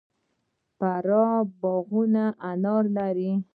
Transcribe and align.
د 0.03 0.03
فراه 0.77 1.37
باغونه 1.59 2.25
انار 2.51 2.83
لري. 2.97 3.31